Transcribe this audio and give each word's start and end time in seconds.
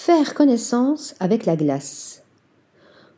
Faire 0.00 0.32
connaissance 0.32 1.16
avec 1.18 1.44
la 1.44 1.56
glace. 1.56 2.22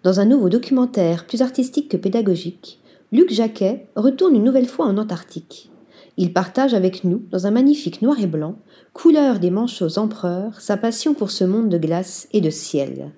Dans 0.02 0.18
un 0.18 0.24
nouveau 0.24 0.48
documentaire 0.48 1.26
plus 1.26 1.42
artistique 1.42 1.90
que 1.90 1.98
pédagogique, 1.98 2.80
Luc 3.12 3.30
Jacquet 3.30 3.86
retourne 3.96 4.34
une 4.34 4.44
nouvelle 4.44 4.66
fois 4.66 4.86
en 4.86 4.96
Antarctique. 4.96 5.70
Il 6.16 6.32
partage 6.32 6.72
avec 6.72 7.04
nous, 7.04 7.22
dans 7.30 7.46
un 7.46 7.50
magnifique 7.50 8.00
noir 8.00 8.18
et 8.18 8.26
blanc, 8.26 8.56
couleur 8.94 9.40
des 9.40 9.50
manchots 9.50 9.98
empereurs, 9.98 10.62
sa 10.62 10.78
passion 10.78 11.12
pour 11.12 11.30
ce 11.30 11.44
monde 11.44 11.68
de 11.68 11.76
glace 11.76 12.28
et 12.32 12.40
de 12.40 12.50
ciel. 12.50 13.12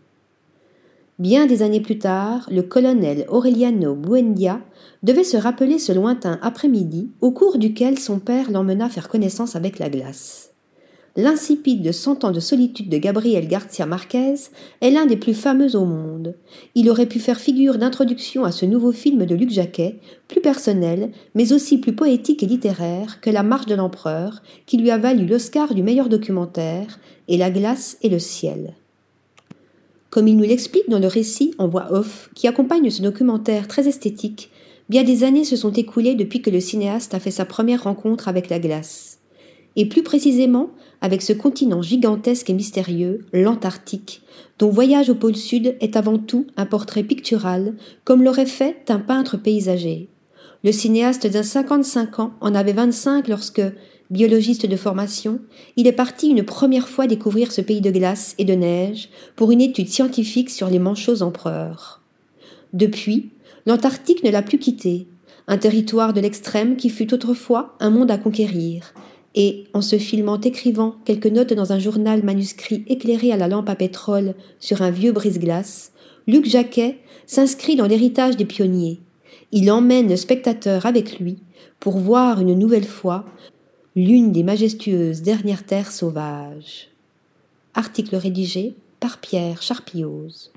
Bien 1.20 1.46
des 1.46 1.62
années 1.62 1.80
plus 1.80 2.00
tard, 2.00 2.48
le 2.50 2.62
colonel 2.62 3.26
Aureliano 3.28 3.94
Buendia 3.94 4.60
devait 5.04 5.22
se 5.22 5.36
rappeler 5.36 5.78
ce 5.78 5.92
lointain 5.92 6.40
après-midi 6.42 7.12
au 7.20 7.30
cours 7.30 7.58
duquel 7.58 7.96
son 8.00 8.18
père 8.18 8.50
l'emmena 8.50 8.88
faire 8.88 9.08
connaissance 9.08 9.54
avec 9.54 9.78
la 9.78 9.88
glace. 9.88 10.51
L'insipide 11.14 11.82
de 11.82 11.92
Cent 11.92 12.24
ans 12.24 12.30
de 12.30 12.40
solitude 12.40 12.88
de 12.88 12.96
Gabriel 12.96 13.46
Garcia 13.46 13.84
Marquez 13.84 14.34
est 14.80 14.90
l'un 14.90 15.04
des 15.04 15.18
plus 15.18 15.34
fameux 15.34 15.76
au 15.76 15.84
monde. 15.84 16.36
Il 16.74 16.88
aurait 16.88 17.04
pu 17.04 17.18
faire 17.18 17.38
figure 17.38 17.76
d'introduction 17.76 18.44
à 18.44 18.52
ce 18.52 18.64
nouveau 18.64 18.92
film 18.92 19.26
de 19.26 19.34
Luc 19.34 19.50
Jacquet, 19.50 19.96
plus 20.26 20.40
personnel, 20.40 21.10
mais 21.34 21.52
aussi 21.52 21.76
plus 21.76 21.92
poétique 21.92 22.42
et 22.42 22.46
littéraire 22.46 23.20
que 23.20 23.28
La 23.28 23.42
Marche 23.42 23.66
de 23.66 23.74
l'Empereur, 23.74 24.42
qui 24.64 24.78
lui 24.78 24.90
a 24.90 24.96
valu 24.96 25.26
l'Oscar 25.26 25.74
du 25.74 25.82
meilleur 25.82 26.08
documentaire, 26.08 26.98
et 27.28 27.36
La 27.36 27.50
glace 27.50 27.98
et 28.00 28.08
le 28.08 28.18
ciel. 28.18 28.72
Comme 30.08 30.28
il 30.28 30.36
nous 30.38 30.44
l'explique 30.44 30.88
dans 30.88 30.98
le 30.98 31.08
récit 31.08 31.54
en 31.58 31.68
voix 31.68 31.92
off 31.92 32.30
qui 32.34 32.48
accompagne 32.48 32.88
ce 32.88 33.02
documentaire 33.02 33.68
très 33.68 33.86
esthétique, 33.86 34.50
bien 34.88 35.04
des 35.04 35.24
années 35.24 35.44
se 35.44 35.56
sont 35.56 35.72
écoulées 35.72 36.14
depuis 36.14 36.40
que 36.40 36.50
le 36.50 36.60
cinéaste 36.60 37.12
a 37.12 37.20
fait 37.20 37.30
sa 37.30 37.44
première 37.44 37.82
rencontre 37.82 38.28
avec 38.28 38.48
la 38.48 38.58
glace 38.58 39.18
et 39.76 39.86
plus 39.86 40.02
précisément 40.02 40.70
avec 41.00 41.22
ce 41.22 41.32
continent 41.32 41.82
gigantesque 41.82 42.50
et 42.50 42.54
mystérieux, 42.54 43.26
l'Antarctique, 43.32 44.22
dont 44.58 44.70
Voyage 44.70 45.10
au 45.10 45.14
pôle 45.14 45.36
sud 45.36 45.76
est 45.80 45.96
avant 45.96 46.18
tout 46.18 46.46
un 46.56 46.66
portrait 46.66 47.02
pictural, 47.02 47.74
comme 48.04 48.22
l'aurait 48.22 48.46
fait 48.46 48.76
un 48.88 49.00
peintre 49.00 49.36
paysager. 49.36 50.08
Le 50.64 50.70
cinéaste 50.70 51.26
d'un 51.26 51.42
55 51.42 52.20
ans 52.20 52.32
en 52.40 52.54
avait 52.54 52.72
25 52.72 53.26
lorsque, 53.26 53.62
biologiste 54.10 54.66
de 54.66 54.76
formation, 54.76 55.40
il 55.76 55.86
est 55.88 55.92
parti 55.92 56.28
une 56.28 56.44
première 56.44 56.88
fois 56.88 57.06
découvrir 57.06 57.50
ce 57.50 57.62
pays 57.62 57.80
de 57.80 57.90
glace 57.90 58.34
et 58.38 58.44
de 58.44 58.54
neige 58.54 59.08
pour 59.34 59.50
une 59.50 59.60
étude 59.60 59.88
scientifique 59.88 60.50
sur 60.50 60.68
les 60.68 60.78
manchots 60.78 61.22
empereurs. 61.22 62.02
Depuis, 62.72 63.30
l'Antarctique 63.66 64.22
ne 64.22 64.30
l'a 64.30 64.42
plus 64.42 64.58
quitté, 64.58 65.08
un 65.48 65.58
territoire 65.58 66.12
de 66.12 66.20
l'extrême 66.20 66.76
qui 66.76 66.90
fut 66.90 67.12
autrefois 67.12 67.74
un 67.80 67.90
monde 67.90 68.10
à 68.10 68.18
conquérir, 68.18 68.94
et, 69.34 69.64
en 69.72 69.80
se 69.80 69.96
filmant 69.96 70.40
écrivant 70.40 70.96
quelques 71.04 71.26
notes 71.26 71.52
dans 71.52 71.72
un 71.72 71.78
journal 71.78 72.22
manuscrit 72.22 72.84
éclairé 72.86 73.32
à 73.32 73.36
la 73.36 73.48
lampe 73.48 73.68
à 73.68 73.74
pétrole 73.74 74.34
sur 74.60 74.82
un 74.82 74.90
vieux 74.90 75.12
brise-glace, 75.12 75.92
Luc 76.26 76.46
Jacquet 76.46 76.98
s'inscrit 77.26 77.76
dans 77.76 77.86
l'héritage 77.86 78.36
des 78.36 78.44
pionniers. 78.44 79.00
Il 79.52 79.70
emmène 79.70 80.08
le 80.08 80.16
spectateur 80.16 80.86
avec 80.86 81.18
lui 81.18 81.38
pour 81.80 81.98
voir 81.98 82.40
une 82.40 82.58
nouvelle 82.58 82.86
fois 82.86 83.24
l'une 83.96 84.32
des 84.32 84.42
majestueuses 84.42 85.22
dernières 85.22 85.66
terres 85.66 85.92
sauvages. 85.92 86.88
Article 87.74 88.16
rédigé 88.16 88.74
par 89.00 89.18
Pierre 89.18 89.62
Charpillose. 89.62 90.52